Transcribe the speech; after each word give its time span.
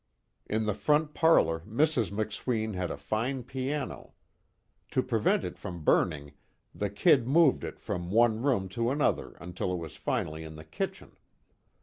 In 0.47 0.65
the 0.65 0.73
front 0.73 1.13
parlor, 1.13 1.59
Mrs. 1.59 2.09
McSween 2.09 2.73
had 2.73 2.89
a 2.89 2.97
fine 2.97 3.43
piano. 3.43 4.13
To 4.89 5.03
prevent 5.03 5.43
it 5.43 5.59
from 5.59 5.83
burning, 5.83 6.31
the 6.73 6.89
"Kid" 6.89 7.27
moved 7.27 7.63
it 7.63 7.77
from 7.79 8.09
one 8.09 8.41
room 8.41 8.67
to 8.69 8.89
another 8.89 9.33
until 9.39 9.71
it 9.71 9.77
was 9.77 9.95
finally 9.97 10.43
in 10.43 10.55
the 10.55 10.65
kitchen. 10.65 11.17